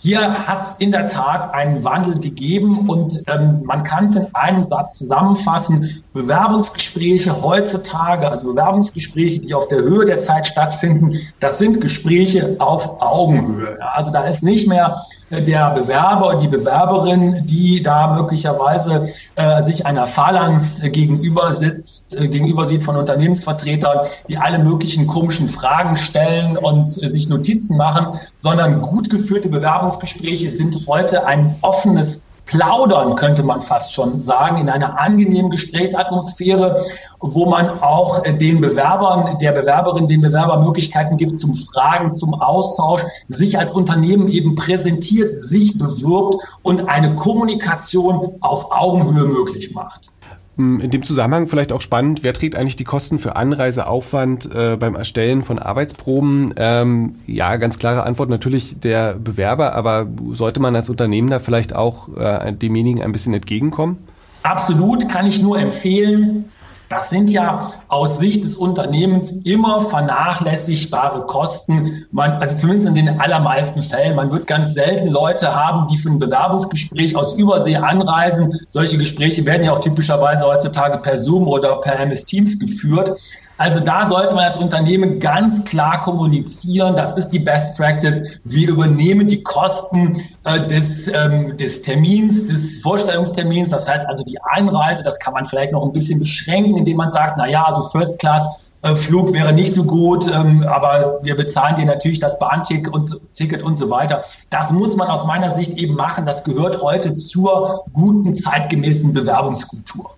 Hier 0.00 0.46
hat 0.46 0.62
es 0.62 0.74
in 0.78 0.92
der 0.92 1.08
Tat 1.08 1.52
einen 1.52 1.84
Wandel 1.84 2.20
gegeben 2.20 2.88
und 2.88 3.20
ähm, 3.26 3.62
man 3.64 3.82
kann 3.82 4.06
es 4.06 4.14
in 4.14 4.32
einem 4.32 4.62
Satz 4.62 4.96
zusammenfassen. 4.96 6.04
Bewerbungsgespräche 6.12 7.42
heutzutage, 7.42 8.30
also 8.30 8.46
Bewerbungsgespräche, 8.46 9.40
die 9.40 9.54
auf 9.54 9.66
der 9.66 9.80
Höhe 9.80 10.06
der 10.06 10.20
Zeit 10.20 10.46
stattfinden, 10.46 11.18
das 11.40 11.58
sind 11.58 11.80
Gespräche 11.80 12.54
auf 12.60 13.02
Augenhöhe. 13.02 13.76
Also 13.80 14.12
da 14.12 14.22
ist 14.22 14.44
nicht 14.44 14.68
mehr 14.68 14.96
der 15.30 15.70
Bewerber 15.70 16.28
und 16.28 16.40
die 16.40 16.48
Bewerberin, 16.48 17.46
die 17.46 17.82
da 17.82 18.14
möglicherweise 18.14 19.08
äh, 19.34 19.62
sich 19.62 19.84
einer 19.84 20.06
Phalanx 20.06 20.82
äh, 20.82 20.90
gegenüber 20.90 21.52
sitzt, 21.52 22.16
äh, 22.16 22.28
gegenüber 22.28 22.66
sieht 22.66 22.82
von 22.82 22.96
Unternehmensvertretern, 22.96 24.06
die 24.28 24.38
alle 24.38 24.58
möglichen 24.58 25.06
komischen 25.06 25.48
Fragen 25.48 25.96
stellen 25.96 26.56
und 26.56 26.86
äh, 26.86 27.08
sich 27.08 27.28
Notizen 27.28 27.76
machen, 27.76 28.18
sondern 28.34 28.80
gut 28.80 29.10
geführte 29.10 29.48
Bewerbungsgespräche 29.48 30.50
sind 30.50 30.86
heute 30.86 31.26
ein 31.26 31.56
offenes 31.60 32.24
plaudern, 32.48 33.14
könnte 33.14 33.42
man 33.42 33.60
fast 33.60 33.92
schon 33.92 34.20
sagen, 34.20 34.58
in 34.58 34.68
einer 34.68 34.98
angenehmen 34.98 35.50
Gesprächsatmosphäre, 35.50 36.80
wo 37.20 37.46
man 37.46 37.68
auch 37.80 38.22
den 38.22 38.60
Bewerbern, 38.60 39.38
der 39.38 39.52
Bewerberin, 39.52 40.08
den 40.08 40.22
Bewerber 40.22 40.62
Möglichkeiten 40.64 41.16
gibt 41.16 41.38
zum 41.38 41.54
Fragen, 41.54 42.14
zum 42.14 42.34
Austausch, 42.34 43.02
sich 43.28 43.58
als 43.58 43.72
Unternehmen 43.72 44.28
eben 44.28 44.54
präsentiert, 44.54 45.34
sich 45.34 45.76
bewirbt 45.76 46.36
und 46.62 46.88
eine 46.88 47.14
Kommunikation 47.14 48.38
auf 48.40 48.72
Augenhöhe 48.72 49.26
möglich 49.26 49.74
macht. 49.74 50.10
Hm, 50.58 50.80
in 50.80 50.90
dem 50.90 51.04
Zusammenhang 51.04 51.46
vielleicht 51.46 51.70
auch 51.70 51.80
spannend, 51.80 52.24
wer 52.24 52.34
trägt 52.34 52.56
eigentlich 52.56 52.74
die 52.74 52.84
Kosten 52.84 53.20
für 53.20 53.36
Anreiseaufwand 53.36 54.52
äh, 54.52 54.76
beim 54.76 54.96
Erstellen 54.96 55.44
von 55.44 55.60
Arbeitsproben? 55.60 56.52
Ähm, 56.56 57.14
ja, 57.28 57.56
ganz 57.56 57.78
klare 57.78 58.02
Antwort 58.02 58.28
natürlich 58.28 58.80
der 58.80 59.14
Bewerber, 59.14 59.74
aber 59.74 60.08
sollte 60.32 60.58
man 60.58 60.74
als 60.74 60.90
Unternehmen 60.90 61.30
da 61.30 61.38
vielleicht 61.38 61.76
auch 61.76 62.14
äh, 62.16 62.52
demjenigen 62.52 63.02
ein 63.02 63.12
bisschen 63.12 63.34
entgegenkommen? 63.34 63.98
Absolut, 64.42 65.08
kann 65.08 65.26
ich 65.26 65.40
nur 65.40 65.60
empfehlen. 65.60 66.46
Das 66.88 67.10
sind 67.10 67.30
ja 67.30 67.70
aus 67.88 68.18
Sicht 68.18 68.44
des 68.44 68.56
Unternehmens 68.56 69.32
immer 69.44 69.82
vernachlässigbare 69.82 71.26
Kosten. 71.26 72.06
Man, 72.10 72.32
also 72.32 72.56
zumindest 72.56 72.88
in 72.88 72.94
den 72.94 73.20
allermeisten 73.20 73.82
Fällen. 73.82 74.16
Man 74.16 74.32
wird 74.32 74.46
ganz 74.46 74.72
selten 74.72 75.08
Leute 75.08 75.54
haben, 75.54 75.86
die 75.88 75.98
für 75.98 76.08
ein 76.08 76.18
Bewerbungsgespräch 76.18 77.14
aus 77.14 77.34
Übersee 77.34 77.76
anreisen. 77.76 78.58
Solche 78.68 78.96
Gespräche 78.96 79.44
werden 79.44 79.64
ja 79.64 79.72
auch 79.72 79.80
typischerweise 79.80 80.46
heutzutage 80.46 80.98
per 80.98 81.18
Zoom 81.18 81.46
oder 81.46 81.76
per 81.80 81.98
MS 82.00 82.24
Teams 82.24 82.58
geführt. 82.58 83.18
Also 83.58 83.80
da 83.80 84.06
sollte 84.06 84.34
man 84.34 84.44
als 84.44 84.56
Unternehmen 84.56 85.18
ganz 85.18 85.64
klar 85.64 86.00
kommunizieren, 86.00 86.94
das 86.94 87.18
ist 87.18 87.30
die 87.30 87.40
Best 87.40 87.76
Practice. 87.76 88.38
Wir 88.44 88.68
übernehmen 88.68 89.26
die 89.26 89.42
Kosten 89.42 90.22
äh, 90.44 90.64
des, 90.68 91.08
ähm, 91.08 91.56
des 91.56 91.82
Termins, 91.82 92.46
des 92.46 92.78
Vorstellungstermins. 92.78 93.70
Das 93.70 93.88
heißt 93.88 94.08
also 94.08 94.22
die 94.22 94.38
Einreise, 94.42 95.02
das 95.02 95.18
kann 95.18 95.34
man 95.34 95.44
vielleicht 95.44 95.72
noch 95.72 95.82
ein 95.82 95.92
bisschen 95.92 96.20
beschränken, 96.20 96.76
indem 96.76 96.98
man 96.98 97.10
sagt, 97.10 97.36
na 97.36 97.48
ja, 97.48 97.64
also 97.64 97.82
First 97.88 98.20
Class 98.20 98.60
äh, 98.82 98.94
Flug 98.94 99.32
wäre 99.32 99.52
nicht 99.52 99.74
so 99.74 99.82
gut, 99.82 100.28
ähm, 100.28 100.64
aber 100.68 101.18
wir 101.22 101.34
bezahlen 101.34 101.74
dir 101.74 101.84
natürlich 101.84 102.20
das 102.20 102.38
Bahnticket 102.38 102.94
und, 102.94 103.78
so 103.78 103.90
weiter. 103.90 104.22
Das 104.50 104.70
muss 104.70 104.94
man 104.94 105.08
aus 105.08 105.26
meiner 105.26 105.50
Sicht 105.50 105.74
eben 105.74 105.96
machen. 105.96 106.26
Das 106.26 106.44
gehört 106.44 106.80
heute 106.80 107.16
zur 107.16 107.84
guten 107.92 108.36
zeitgemäßen 108.36 109.12
Bewerbungskultur. 109.12 110.17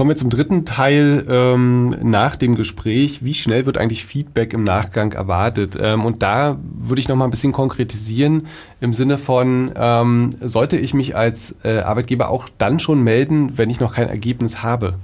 Kommen 0.00 0.12
wir 0.12 0.16
zum 0.16 0.30
dritten 0.30 0.64
Teil 0.64 1.26
ähm, 1.28 1.94
nach 2.00 2.34
dem 2.34 2.54
Gespräch. 2.54 3.22
Wie 3.22 3.34
schnell 3.34 3.66
wird 3.66 3.76
eigentlich 3.76 4.06
Feedback 4.06 4.54
im 4.54 4.64
Nachgang 4.64 5.12
erwartet? 5.12 5.78
Ähm, 5.78 6.06
und 6.06 6.22
da 6.22 6.56
würde 6.62 7.00
ich 7.00 7.08
noch 7.10 7.16
mal 7.16 7.26
ein 7.26 7.30
bisschen 7.30 7.52
konkretisieren 7.52 8.46
im 8.80 8.94
Sinne 8.94 9.18
von, 9.18 9.72
ähm, 9.76 10.30
sollte 10.40 10.78
ich 10.78 10.94
mich 10.94 11.16
als 11.16 11.54
äh, 11.64 11.80
Arbeitgeber 11.80 12.30
auch 12.30 12.48
dann 12.56 12.80
schon 12.80 13.04
melden, 13.04 13.58
wenn 13.58 13.68
ich 13.68 13.78
noch 13.78 13.92
kein 13.92 14.08
Ergebnis 14.08 14.62
habe? 14.62 14.94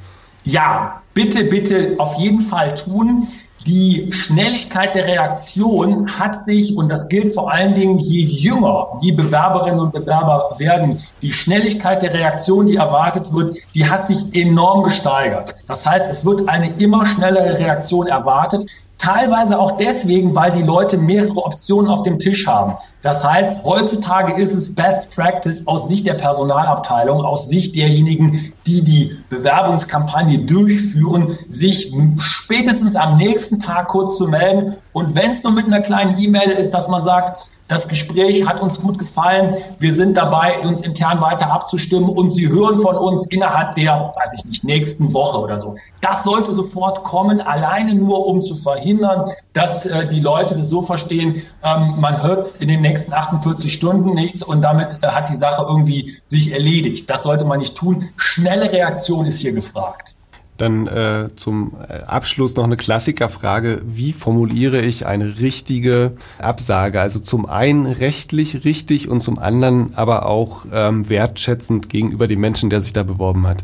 Ja, 0.45 1.03
bitte, 1.13 1.45
bitte 1.45 1.97
auf 1.99 2.15
jeden 2.15 2.41
Fall 2.41 2.75
tun. 2.75 3.27
Die 3.67 4.13
Schnelligkeit 4.13 4.95
der 4.95 5.07
Reaktion 5.07 6.09
hat 6.21 6.41
sich, 6.41 6.77
und 6.77 6.89
das 6.89 7.09
gilt 7.09 7.35
vor 7.35 7.51
allen 7.51 7.75
Dingen, 7.75 7.99
je 7.99 8.23
jünger 8.23 8.93
die 9.03 9.11
Bewerberinnen 9.11 9.81
und 9.81 9.93
Bewerber 9.93 10.55
werden, 10.59 11.03
die 11.21 11.33
Schnelligkeit 11.33 12.01
der 12.01 12.15
Reaktion, 12.15 12.67
die 12.67 12.77
erwartet 12.77 13.33
wird, 13.33 13.57
die 13.75 13.91
hat 13.91 14.07
sich 14.07 14.19
enorm 14.35 14.85
gesteigert. 14.85 15.57
Das 15.67 15.85
heißt, 15.85 16.09
es 16.09 16.25
wird 16.25 16.49
eine 16.49 16.75
immer 16.79 17.07
schnellere 17.07 17.59
Reaktion 17.59 18.07
erwartet. 18.07 18.65
Teilweise 18.99 19.59
auch 19.59 19.73
deswegen, 19.73 20.35
weil 20.35 20.53
die 20.53 20.63
Leute 20.63 20.97
mehrere 20.97 21.37
Optionen 21.37 21.91
auf 21.91 22.03
dem 22.03 22.19
Tisch 22.19 22.47
haben. 22.47 22.75
Das 23.03 23.25
heißt, 23.25 23.63
heutzutage 23.63 24.41
ist 24.41 24.55
es 24.55 24.75
Best 24.75 25.11
Practice 25.15 25.67
aus 25.67 25.89
Sicht 25.89 26.07
der 26.07 26.15
Personalabteilung, 26.15 27.23
aus 27.23 27.49
Sicht 27.49 27.77
derjenigen, 27.77 28.53
die 28.67 28.83
die 28.83 29.19
Bewerbungskampagne 29.29 30.39
durchführen, 30.41 31.39
sich 31.49 31.93
spätestens 32.19 32.97
am 32.97 33.17
nächsten 33.17 33.61
Tag 33.61 33.89
kurz 33.89 34.17
zu 34.17 34.29
melden. 34.29 34.75
Und 34.93 35.15
wenn 35.15 35.31
es 35.31 35.43
nur 35.43 35.53
mit 35.53 35.67
einer 35.67 35.81
kleinen 35.81 36.19
E-Mail 36.19 36.51
ist, 36.51 36.71
dass 36.71 36.89
man 36.89 37.05
sagt, 37.05 37.56
das 37.69 37.89
Gespräch 37.89 38.47
hat 38.47 38.61
uns 38.61 38.81
gut 38.81 38.99
gefallen. 38.99 39.55
Wir 39.79 39.93
sind 39.93 40.17
dabei, 40.17 40.61
uns 40.61 40.83
intern 40.83 41.21
weiter 41.21 41.51
abzustimmen 41.51 42.09
und 42.09 42.31
Sie 42.31 42.49
hören 42.49 42.79
von 42.79 42.97
uns 42.97 43.27
innerhalb 43.27 43.75
der, 43.75 44.13
weiß 44.15 44.35
ich 44.35 44.45
nicht, 44.45 44.65
nächsten 44.65 45.13
Woche 45.13 45.39
oder 45.39 45.59
so. 45.59 45.77
Das 46.01 46.25
sollte 46.25 46.53
sofort 46.53 47.03
kommen, 47.03 47.41
alleine 47.41 47.95
nur, 47.95 48.27
um 48.27 48.43
zu 48.43 48.55
verhindern, 48.55 49.29
dass 49.53 49.87
äh, 49.87 50.07
die 50.07 50.21
Leute 50.21 50.57
das 50.57 50.69
so 50.69 50.83
verstehen, 50.83 51.43
ähm, 51.63 51.95
man 51.99 52.23
hört 52.23 52.55
in 52.57 52.69
den 52.69 52.83
nächsten 52.83 53.13
48 53.13 53.73
Stunden 53.73 54.15
nichts 54.15 54.43
und 54.43 54.63
damit 54.63 54.99
äh, 55.03 55.09
hat 55.09 55.29
die 55.29 55.35
Sache 55.35 55.65
irgendwie 55.67 56.19
sich 56.25 56.53
erledigt. 56.53 57.11
Das 57.11 57.25
sollte 57.25 57.45
man 57.45 57.59
nicht 57.59 57.77
tun. 57.77 58.11
Schnelle 58.17 58.71
Reaktion 58.71 59.27
ist 59.27 59.41
hier 59.41 59.53
gefragt. 59.53 60.16
Dann 60.57 60.87
äh, 60.87 61.29
zum 61.37 61.73
äh, 61.89 62.05
Abschluss 62.07 62.57
noch 62.57 62.65
eine 62.65 62.77
Klassikerfrage. 62.77 63.83
Wie 63.85 64.13
formuliere 64.13 64.81
ich 64.81 65.07
eine 65.07 65.41
richtige 65.41 66.13
Absage? 66.39 67.01
Also 67.01 67.21
zum 67.21 67.47
einen 67.47 67.87
rechtlich 67.87 68.65
richtig 68.65 69.09
und 69.09 69.21
zum 69.21 69.39
anderen 69.39 69.95
aber 69.97 70.27
auch 70.27 70.65
ähm, 70.73 71.09
wertschätzend 71.09 71.91
gegenüber 71.91 72.27
dem 72.27 72.41
Menschen, 72.41 72.71
der 72.71 72.81
sich 72.81 72.93
da 72.93 73.03
beworben 73.03 73.47
hat. 73.47 73.59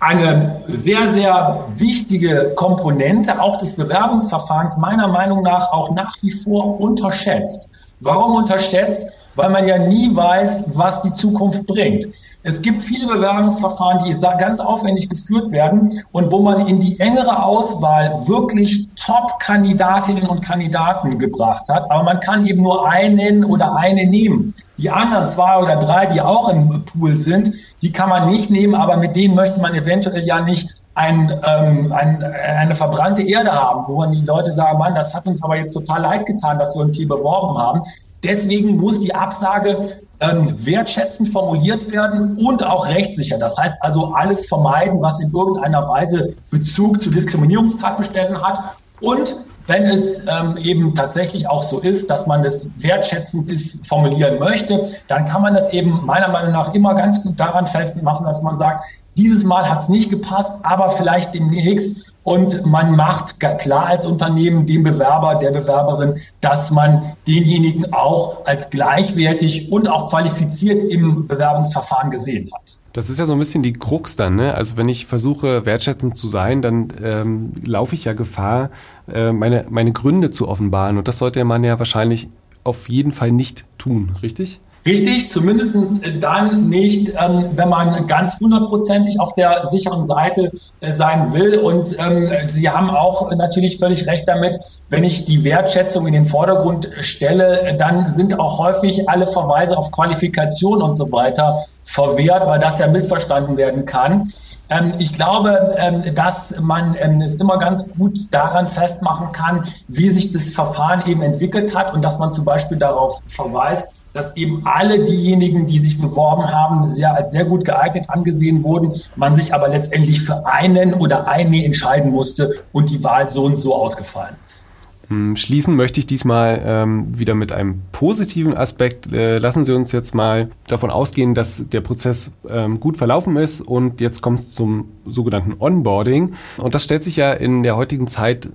Eine 0.00 0.62
sehr, 0.68 1.08
sehr 1.08 1.66
wichtige 1.76 2.52
Komponente 2.56 3.40
auch 3.40 3.58
des 3.58 3.76
Bewerbungsverfahrens, 3.76 4.76
meiner 4.76 5.08
Meinung 5.08 5.42
nach 5.42 5.72
auch 5.72 5.94
nach 5.94 6.14
wie 6.22 6.30
vor 6.30 6.80
unterschätzt. 6.80 7.70
Warum 8.00 8.34
unterschätzt? 8.36 9.08
Weil 9.36 9.50
man 9.50 9.66
ja 9.66 9.78
nie 9.78 10.14
weiß, 10.14 10.78
was 10.78 11.02
die 11.02 11.12
Zukunft 11.12 11.66
bringt. 11.66 12.06
Es 12.42 12.60
gibt 12.60 12.82
viele 12.82 13.06
Bewerbungsverfahren, 13.06 14.04
die 14.04 14.14
ganz 14.38 14.60
aufwendig 14.60 15.08
geführt 15.08 15.50
werden 15.50 15.90
und 16.12 16.30
wo 16.30 16.40
man 16.40 16.66
in 16.66 16.78
die 16.78 17.00
engere 17.00 17.42
Auswahl 17.42 18.26
wirklich 18.26 18.88
Top-Kandidatinnen 18.96 20.26
und 20.26 20.44
Kandidaten 20.44 21.18
gebracht 21.18 21.68
hat. 21.68 21.90
Aber 21.90 22.02
man 22.02 22.20
kann 22.20 22.46
eben 22.46 22.62
nur 22.62 22.88
einen 22.88 23.44
oder 23.44 23.74
eine 23.76 24.06
nehmen. 24.06 24.54
Die 24.76 24.90
anderen 24.90 25.28
zwei 25.28 25.58
oder 25.58 25.76
drei, 25.76 26.06
die 26.06 26.20
auch 26.20 26.48
im 26.48 26.84
Pool 26.84 27.16
sind, 27.16 27.52
die 27.82 27.92
kann 27.92 28.08
man 28.08 28.28
nicht 28.30 28.50
nehmen, 28.50 28.74
aber 28.74 28.96
mit 28.96 29.16
denen 29.16 29.34
möchte 29.34 29.60
man 29.60 29.74
eventuell 29.74 30.24
ja 30.24 30.40
nicht 30.40 30.68
ein, 30.94 31.32
ähm, 31.46 31.92
ein, 31.92 32.22
eine 32.22 32.74
verbrannte 32.74 33.22
Erde 33.22 33.52
haben, 33.52 33.84
wo 33.88 33.96
man 33.96 34.12
die 34.12 34.24
Leute 34.24 34.52
sagen, 34.52 34.78
Mann, 34.78 34.94
das 34.94 35.14
hat 35.14 35.26
uns 35.26 35.42
aber 35.42 35.56
jetzt 35.56 35.72
total 35.72 36.02
leid 36.02 36.26
getan, 36.26 36.58
dass 36.58 36.74
wir 36.74 36.82
uns 36.82 36.96
hier 36.96 37.08
beworben 37.08 37.58
haben. 37.58 37.82
Deswegen 38.24 38.78
muss 38.78 39.00
die 39.00 39.14
Absage 39.14 40.00
ähm, 40.20 40.54
wertschätzend 40.64 41.28
formuliert 41.28 41.92
werden 41.92 42.36
und 42.36 42.64
auch 42.64 42.88
rechtssicher. 42.88 43.38
Das 43.38 43.56
heißt 43.58 43.76
also 43.80 44.14
alles 44.14 44.46
vermeiden, 44.46 45.02
was 45.02 45.20
in 45.20 45.32
irgendeiner 45.32 45.86
Weise 45.88 46.34
Bezug 46.50 47.02
zu 47.02 47.10
Diskriminierungstatbeständen 47.10 48.42
hat 48.42 48.76
und 49.00 49.36
wenn 49.66 49.84
es 49.84 50.26
ähm, 50.26 50.56
eben 50.58 50.94
tatsächlich 50.94 51.48
auch 51.48 51.62
so 51.62 51.80
ist, 51.80 52.10
dass 52.10 52.26
man 52.26 52.42
das 52.42 52.68
wertschätzend 52.78 53.50
formulieren 53.86 54.38
möchte, 54.38 54.86
dann 55.08 55.24
kann 55.24 55.40
man 55.40 55.54
das 55.54 55.72
eben 55.72 56.04
meiner 56.04 56.28
Meinung 56.28 56.52
nach 56.52 56.74
immer 56.74 56.94
ganz 56.94 57.22
gut 57.22 57.40
daran 57.40 57.66
festmachen, 57.66 58.26
dass 58.26 58.42
man 58.42 58.58
sagt, 58.58 58.84
dieses 59.16 59.44
Mal 59.44 59.68
hat 59.68 59.80
es 59.80 59.88
nicht 59.88 60.10
gepasst, 60.10 60.52
aber 60.62 60.90
vielleicht 60.90 61.34
demnächst. 61.34 62.13
Und 62.24 62.64
man 62.64 62.96
macht 62.96 63.38
klar 63.38 63.86
als 63.86 64.06
Unternehmen 64.06 64.66
dem 64.66 64.82
Bewerber, 64.82 65.34
der 65.34 65.50
Bewerberin, 65.50 66.18
dass 66.40 66.70
man 66.70 67.12
denjenigen 67.28 67.92
auch 67.92 68.46
als 68.46 68.70
gleichwertig 68.70 69.70
und 69.70 69.88
auch 69.88 70.08
qualifiziert 70.08 70.90
im 70.90 71.26
Bewerbungsverfahren 71.26 72.10
gesehen 72.10 72.50
hat. 72.52 72.78
Das 72.94 73.10
ist 73.10 73.18
ja 73.18 73.26
so 73.26 73.32
ein 73.34 73.38
bisschen 73.38 73.62
die 73.62 73.72
Krux 73.72 74.16
dann, 74.16 74.36
ne? 74.36 74.54
Also 74.54 74.76
wenn 74.76 74.88
ich 74.88 75.04
versuche, 75.04 75.66
wertschätzend 75.66 76.16
zu 76.16 76.28
sein, 76.28 76.62
dann 76.62 76.88
ähm, 77.02 77.52
laufe 77.62 77.94
ich 77.94 78.04
ja 78.04 78.12
Gefahr, 78.12 78.70
äh, 79.12 79.32
meine, 79.32 79.66
meine 79.68 79.92
Gründe 79.92 80.30
zu 80.30 80.48
offenbaren. 80.48 80.96
Und 80.96 81.08
das 81.08 81.18
sollte 81.18 81.44
man 81.44 81.62
ja 81.64 81.78
wahrscheinlich 81.78 82.28
auf 82.62 82.88
jeden 82.88 83.12
Fall 83.12 83.32
nicht 83.32 83.66
tun, 83.78 84.12
richtig? 84.22 84.60
Richtig, 84.86 85.32
zumindest 85.32 85.74
dann 86.20 86.68
nicht, 86.68 87.14
ähm, 87.18 87.50
wenn 87.54 87.70
man 87.70 88.06
ganz 88.06 88.38
hundertprozentig 88.38 89.18
auf 89.18 89.32
der 89.34 89.68
sicheren 89.70 90.06
Seite 90.06 90.52
äh, 90.80 90.92
sein 90.92 91.32
will. 91.32 91.58
Und 91.58 91.96
ähm, 91.98 92.28
Sie 92.48 92.68
haben 92.68 92.90
auch 92.90 93.30
natürlich 93.34 93.78
völlig 93.78 94.06
recht 94.06 94.28
damit, 94.28 94.58
wenn 94.90 95.02
ich 95.02 95.24
die 95.24 95.42
Wertschätzung 95.42 96.06
in 96.06 96.12
den 96.12 96.26
Vordergrund 96.26 96.90
stelle, 97.00 97.74
dann 97.78 98.12
sind 98.12 98.38
auch 98.38 98.58
häufig 98.58 99.08
alle 99.08 99.26
Verweise 99.26 99.78
auf 99.78 99.90
Qualifikation 99.90 100.82
und 100.82 100.94
so 100.94 101.10
weiter 101.12 101.64
verwehrt, 101.82 102.46
weil 102.46 102.58
das 102.58 102.78
ja 102.78 102.86
missverstanden 102.86 103.56
werden 103.56 103.86
kann. 103.86 104.32
Ähm, 104.68 104.92
ich 104.98 105.14
glaube, 105.14 105.76
ähm, 105.78 106.14
dass 106.14 106.60
man 106.60 106.94
ähm, 106.98 107.22
es 107.22 107.36
immer 107.36 107.58
ganz 107.58 107.90
gut 107.94 108.32
daran 108.32 108.68
festmachen 108.68 109.32
kann, 109.32 109.64
wie 109.88 110.10
sich 110.10 110.32
das 110.32 110.52
Verfahren 110.52 111.06
eben 111.06 111.22
entwickelt 111.22 111.74
hat 111.74 111.94
und 111.94 112.04
dass 112.04 112.18
man 112.18 112.32
zum 112.32 112.44
Beispiel 112.44 112.76
darauf 112.76 113.22
verweist, 113.26 114.03
dass 114.14 114.36
eben 114.36 114.62
alle 114.64 115.04
diejenigen, 115.04 115.66
die 115.66 115.80
sich 115.80 116.00
beworben 116.00 116.50
haben, 116.50 116.86
sehr 116.86 117.14
als 117.14 117.32
sehr 117.32 117.44
gut 117.44 117.64
geeignet 117.64 118.08
angesehen 118.08 118.62
wurden, 118.62 118.94
man 119.16 119.34
sich 119.34 119.52
aber 119.52 119.68
letztendlich 119.68 120.22
für 120.22 120.46
einen 120.46 120.94
oder 120.94 121.26
eine 121.26 121.64
entscheiden 121.64 122.12
musste 122.12 122.62
und 122.72 122.90
die 122.90 123.02
Wahl 123.02 123.28
so 123.28 123.44
und 123.44 123.58
so 123.58 123.74
ausgefallen 123.74 124.36
ist. 124.46 124.66
Hm, 125.14 125.36
schließen 125.36 125.76
möchte 125.76 126.00
ich 126.00 126.06
diesmal 126.06 126.60
ähm, 126.64 127.16
wieder 127.16 127.34
mit 127.34 127.52
einem 127.52 127.82
positiven 127.92 128.56
Aspekt. 128.56 129.12
Äh, 129.12 129.38
lassen 129.38 129.64
Sie 129.64 129.72
uns 129.72 129.92
jetzt 129.92 130.14
mal 130.14 130.50
davon 130.66 130.90
ausgehen, 130.90 131.34
dass 131.34 131.68
der 131.68 131.80
Prozess 131.82 132.32
ähm, 132.48 132.80
gut 132.80 132.96
verlaufen 132.96 133.36
ist 133.36 133.60
und 133.60 134.00
jetzt 134.00 134.22
kommt 134.22 134.40
es 134.40 134.50
zum 134.50 134.88
sogenannten 135.06 135.54
Onboarding. 135.58 136.32
Und 136.56 136.74
das 136.74 136.84
stellt 136.84 137.04
sich 137.04 137.16
ja 137.16 137.32
in 137.32 137.62
der 137.62 137.76
heutigen 137.76 138.08
Zeit 138.08 138.46
äh, 138.46 138.50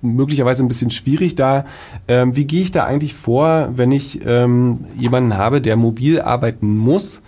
möglicherweise 0.00 0.64
ein 0.64 0.68
bisschen 0.68 0.90
schwierig 0.90 1.34
dar. 1.34 1.66
Ähm, 2.06 2.34
wie 2.36 2.46
gehe 2.46 2.62
ich 2.62 2.72
da 2.72 2.84
eigentlich 2.84 3.12
vor, 3.12 3.70
wenn 3.74 3.92
ich 3.92 4.24
ähm, 4.24 4.86
jemanden 4.96 5.36
habe, 5.36 5.60
der 5.60 5.76
mobil 5.76 6.20
arbeiten 6.20 6.76
muss? 6.76 7.20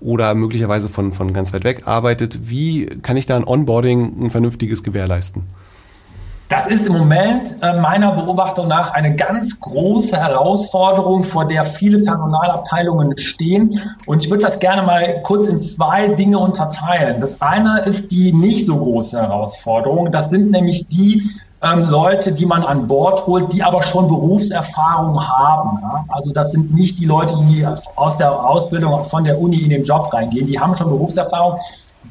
oder 0.00 0.34
möglicherweise 0.34 0.90
von, 0.90 1.14
von 1.14 1.32
ganz 1.32 1.54
weit 1.54 1.64
weg 1.64 1.86
arbeitet. 1.86 2.50
Wie 2.50 2.84
kann 2.84 3.16
ich 3.16 3.24
da 3.24 3.36
ein 3.36 3.44
Onboarding 3.44 4.24
ein 4.24 4.30
vernünftiges 4.30 4.82
gewährleisten? 4.82 5.44
Das 6.48 6.66
ist 6.66 6.86
im 6.86 6.92
Moment 6.92 7.56
äh, 7.62 7.72
meiner 7.72 8.12
Beobachtung 8.12 8.68
nach 8.68 8.92
eine 8.92 9.16
ganz 9.16 9.60
große 9.60 10.16
Herausforderung, 10.16 11.24
vor 11.24 11.46
der 11.46 11.64
viele 11.64 12.00
Personalabteilungen 12.00 13.16
stehen. 13.16 13.80
Und 14.04 14.22
ich 14.22 14.30
würde 14.30 14.42
das 14.42 14.58
gerne 14.58 14.82
mal 14.82 15.22
kurz 15.22 15.48
in 15.48 15.58
zwei 15.60 16.08
Dinge 16.08 16.38
unterteilen. 16.38 17.18
Das 17.18 17.40
eine 17.40 17.80
ist 17.80 18.10
die 18.10 18.32
nicht 18.32 18.66
so 18.66 18.76
große 18.76 19.20
Herausforderung. 19.20 20.12
Das 20.12 20.28
sind 20.28 20.50
nämlich 20.50 20.86
die 20.88 21.26
ähm, 21.62 21.88
Leute, 21.88 22.32
die 22.32 22.44
man 22.44 22.62
an 22.62 22.86
Bord 22.86 23.26
holt, 23.26 23.50
die 23.54 23.62
aber 23.62 23.82
schon 23.82 24.06
Berufserfahrung 24.06 25.26
haben. 25.26 25.78
Ja? 25.80 26.04
Also 26.08 26.30
das 26.30 26.52
sind 26.52 26.74
nicht 26.74 26.98
die 26.98 27.06
Leute, 27.06 27.34
die 27.48 27.66
aus 27.96 28.18
der 28.18 28.30
Ausbildung 28.30 29.04
von 29.06 29.24
der 29.24 29.40
Uni 29.40 29.62
in 29.62 29.70
den 29.70 29.84
Job 29.84 30.12
reingehen. 30.12 30.46
Die 30.46 30.60
haben 30.60 30.76
schon 30.76 30.90
Berufserfahrung 30.90 31.58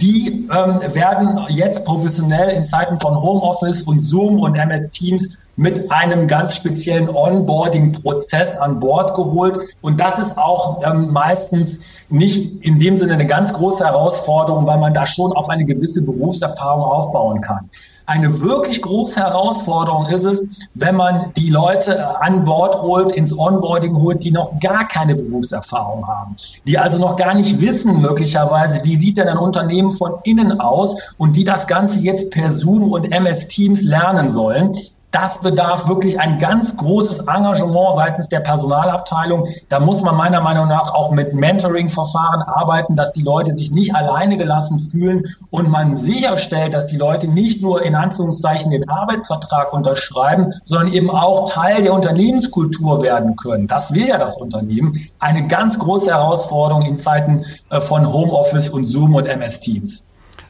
die 0.02 0.48
ähm, 0.52 0.80
werden 0.94 1.40
jetzt 1.50 1.86
professionell 1.86 2.50
in 2.50 2.66
Zeiten 2.66 3.00
von 3.00 3.16
Homeoffice 3.16 3.84
und 3.84 4.02
Zoom 4.02 4.40
und 4.40 4.56
MS 4.56 4.92
Teams 4.92 5.38
mit 5.56 5.92
einem 5.92 6.28
ganz 6.28 6.56
speziellen 6.56 7.10
Onboarding-Prozess 7.10 8.58
an 8.58 8.80
Bord 8.80 9.14
geholt. 9.14 9.60
Und 9.82 10.00
das 10.00 10.18
ist 10.18 10.38
auch 10.38 10.82
ähm, 10.84 11.12
meistens 11.12 11.82
nicht 12.10 12.64
in 12.64 12.80
dem 12.80 12.98
Sinne 12.98 13.14
eine 13.14 13.28
ganz 13.28 13.54
große 13.54 13.86
Herausforderung, 13.86 14.66
weil 14.66 14.80
man 14.80 14.94
da 14.94 15.06
schon 15.06 15.32
auf 15.32 15.50
eine 15.50 15.66
gewisse 15.66 16.04
Berufserfahrung 16.04 16.84
aufbauen 16.84 17.42
kann. 17.42 17.70
Eine 18.06 18.42
wirklich 18.42 18.82
große 18.82 19.20
Herausforderung 19.20 20.08
ist 20.08 20.26
es, 20.26 20.48
wenn 20.74 20.96
man 20.96 21.32
die 21.38 21.50
Leute 21.50 21.96
äh, 21.96 22.02
an 22.02 22.44
Bord 22.44 22.82
holt, 22.82 23.14
ins 23.14 23.38
Onboarding 23.38 23.96
holt, 23.96 24.24
die 24.24 24.32
noch 24.32 24.60
gar 24.60 24.88
keine 24.88 25.16
Berufserfahrung 25.16 26.06
haben, 26.08 26.36
die 26.68 26.78
also 26.78 26.98
noch 26.98 27.16
gar 27.16 27.34
nicht 27.34 27.62
wissen 27.62 28.02
möglicherweise, 28.02 28.84
wie 28.84 28.96
sieht 28.96 29.18
denn 29.18 29.30
ein 29.30 29.38
Unternehmen 29.38 29.94
von 29.94 30.16
innen 30.24 30.60
aus 30.60 31.14
und 31.18 31.38
die 31.38 31.46
das 31.46 31.68
Ganze 31.68 32.00
jetzt 32.00 32.32
per 32.32 32.52
Zoom 32.52 32.92
und 32.92 33.12
MS 33.12 33.48
Teams 33.48 33.84
lernen 33.84 34.30
sollen 34.30 34.76
das 35.14 35.42
bedarf 35.42 35.88
wirklich 35.88 36.20
ein 36.20 36.40
ganz 36.40 36.76
großes 36.76 37.28
Engagement 37.28 37.96
seitens 37.96 38.30
der 38.30 38.40
Personalabteilung. 38.40 39.48
Da 39.70 39.80
muss 39.80 40.02
man 40.02 40.16
meiner 40.16 40.42
Meinung 40.42 40.68
nach 40.68 40.92
auch 40.92 41.12
mit 41.12 41.36
Mentoring-Verfahren 41.36 42.42
arbeiten, 42.42 42.96
dass 42.96 43.14
die 43.14 43.22
Leute 43.22 43.56
sich 43.56 43.72
nicht 43.72 43.94
alleine 43.94 44.40
gelassen 44.40 44.80
fühlen 44.80 45.24
und 45.52 45.70
man 45.70 45.96
sicherstellt, 45.96 46.74
dass 46.74 46.88
die 46.88 46.98
Leute 46.98 47.28
nicht 47.28 47.62
nur 47.62 47.84
in 47.84 47.94
Anführungszeichen 47.94 48.72
den 48.72 48.90
Arbeitsvertrag 48.90 49.72
unterschreiben, 49.72 50.52
sondern 50.64 50.92
eben 50.92 51.12
auch 51.12 51.48
Teil 51.48 51.84
der 51.84 51.94
Unternehmenskultur 51.94 53.04
werden 53.04 53.36
können. 53.36 53.68
Das 53.68 53.94
will 53.94 54.08
ja 54.08 54.18
das 54.18 54.38
Unternehmen. 54.38 55.00
Eine 55.20 55.46
ganz 55.46 55.78
große 55.78 56.10
Herausforderung 56.10 56.82
in 56.82 56.98
Zeiten 56.98 57.46
äh, 57.70 57.80
von 57.82 58.12
Homeoffice 58.12 58.70
und 58.70 58.86
Zoom 58.86 59.14
und 59.14 59.28
MS 59.28 59.60
Teams. 59.60 60.06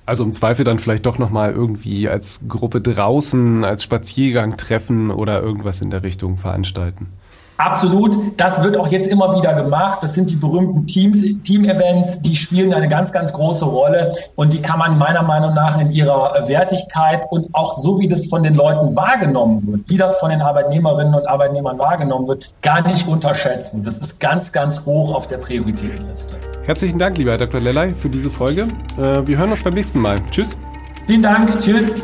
Also 0.06 0.24
im 0.24 0.34
Zweifel 0.34 0.66
dann 0.66 0.80
vielleicht 0.80 1.06
doch 1.06 1.18
nochmal 1.18 1.54
irgendwie 1.54 2.10
als 2.10 2.42
Gruppe 2.48 2.82
draußen, 2.82 3.64
als 3.64 3.84
Spaziergang 3.84 4.58
treffen 4.58 5.12
oder 5.12 5.42
irgendwas 5.42 5.82
in 5.82 5.92
der 5.92 6.04
Richtung 6.04 6.38
veranstalten. 6.38 7.08
Absolut. 7.58 8.18
Das 8.38 8.64
wird 8.64 8.78
auch 8.78 8.88
jetzt 8.88 9.08
immer 9.08 9.36
wieder 9.36 9.54
gemacht. 9.54 10.00
Das 10.02 10.16
sind 10.16 10.32
die 10.32 10.36
berühmten 10.36 10.88
Teams, 10.88 11.24
Team-Events, 11.44 12.22
die 12.22 12.36
spielen 12.36 12.74
eine 12.74 12.88
ganz, 12.88 13.14
ganz 13.14 13.34
große 13.34 13.66
Rolle 13.66 14.12
und 14.36 14.54
die 14.54 14.62
kann 14.62 14.80
man 14.80 14.98
meiner 14.98 15.22
Meinung 15.22 15.54
nach 15.54 15.80
in 15.80 15.92
ihrer 15.92 16.48
Wertigkeit 16.48 17.26
und 17.30 17.50
auch 17.54 17.78
so, 17.78 18.00
wie 18.00 18.08
das 18.08 18.26
von 18.26 18.44
den 18.44 18.56
Leuten 18.56 18.96
wahrgenommen 18.96 19.66
wird, 19.68 19.90
wie 19.90 19.98
das 19.98 20.18
von 20.18 20.30
den 20.30 20.42
Arbeitnehmerinnen 20.42 21.14
und 21.14 21.28
Arbeitnehmern 21.28 21.78
wahrgenommen 21.78 22.28
wird, 22.28 22.54
gar 22.62 22.86
nicht 22.88 23.08
unterschätzen. 23.08 23.84
Das 23.84 23.98
ist 23.98 24.20
ganz, 24.20 24.52
ganz 24.52 24.86
hoch 24.86 25.14
auf 25.14 25.28
der 25.28 25.38
Prioritätenliste. 25.38 26.36
Herzlichen 26.66 26.98
Dank, 26.98 27.18
lieber 27.18 27.32
Herr 27.32 27.38
Dr. 27.38 27.60
Lellay, 27.62 27.94
für 27.94 28.10
diese 28.10 28.30
Folge. 28.30 28.68
Äh, 28.98 29.28
wir 29.28 29.38
hören 29.38 29.52
uns 29.52 29.62
beim 29.62 29.74
nächsten 29.74 30.00
Mal. 30.00 30.20
Tschüss. 30.32 30.58
Vielen 31.06 31.22
Dank. 31.22 31.60
Tschüss. 31.60 31.96